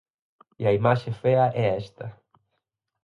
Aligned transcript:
E 0.61 0.63
a 0.71 0.75
imaxe 0.79 1.09
fea 1.21 1.45
é 1.61 1.65
esta. 1.83 2.07